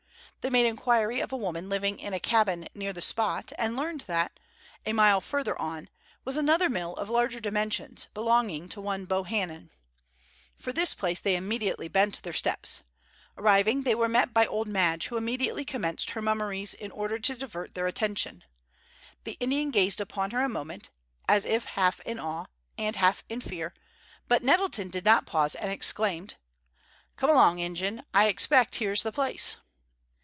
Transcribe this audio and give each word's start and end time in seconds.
They 0.43 0.49
made 0.49 0.65
inquiry 0.65 1.19
of 1.19 1.31
a 1.31 1.37
woman 1.37 1.69
living 1.69 1.99
in 1.99 2.13
a 2.15 2.19
cabin 2.19 2.67
near 2.73 2.93
the 2.93 2.99
spot, 3.03 3.51
and 3.59 3.77
learned 3.77 4.01
that, 4.07 4.39
a 4.87 4.91
mile 4.91 5.21
further 5.21 5.55
on, 5.61 5.87
was 6.25 6.35
another 6.35 6.67
mill 6.67 6.95
of 6.95 7.11
larger 7.11 7.39
dimensions, 7.39 8.07
belonging 8.15 8.67
to 8.69 8.81
one 8.81 9.05
Bohannan. 9.05 9.69
For 10.57 10.73
this 10.73 10.95
place 10.95 11.19
they 11.19 11.35
immediately 11.35 11.87
bent 11.87 12.23
their 12.23 12.33
steps. 12.33 12.81
Arriving, 13.37 13.83
they 13.83 13.93
were 13.93 14.09
met 14.09 14.33
by 14.33 14.47
old 14.47 14.67
Madge, 14.67 15.09
who 15.09 15.15
immediately 15.15 15.63
commenced 15.63 16.09
her 16.09 16.23
mummeries 16.23 16.73
in 16.73 16.89
order 16.89 17.19
to 17.19 17.35
divert 17.35 17.75
their 17.75 17.85
attention. 17.85 18.43
The 19.25 19.33
Indian 19.39 19.69
gazed 19.69 20.01
upon 20.01 20.31
her 20.31 20.41
a 20.41 20.49
moment, 20.49 20.89
as 21.29 21.45
if 21.45 21.65
half 21.65 21.99
in 21.99 22.17
awe, 22.19 22.47
and 22.79 22.95
half 22.95 23.23
in 23.29 23.41
fear, 23.41 23.75
but 24.27 24.41
Nettleton 24.43 24.89
did 24.89 25.05
not 25.05 25.27
pause, 25.27 25.53
and 25.53 25.71
exclaimed: 25.71 26.33
"Come 27.15 27.29
along, 27.29 27.59
Ingen; 27.59 28.03
I 28.11 28.25
expect 28.25 28.77
here's 28.77 29.03
the 29.03 29.11
place." 29.11 29.57